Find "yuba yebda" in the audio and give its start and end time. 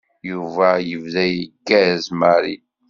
0.29-1.25